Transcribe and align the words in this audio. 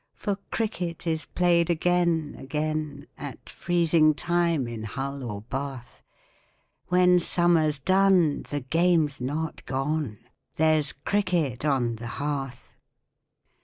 For 0.15 0.37
Cricket 0.49 1.05
is 1.05 1.25
played 1.25 1.69
again, 1.69 2.35
again, 2.39 3.05
At 3.19 3.47
freezing 3.47 4.15
time 4.15 4.67
in 4.67 4.81
Hull 4.83 5.23
or 5.23 5.41
Bath; 5.43 6.01
When 6.87 7.19
summer's 7.19 7.77
done 7.77 8.41
the 8.49 8.61
game's 8.61 9.21
not 9.21 9.63
gone 9.67 10.17
There's 10.55 10.91
Cricket 10.91 11.65
on 11.65 11.97
the 11.97 12.07
Hearth! 12.17 12.73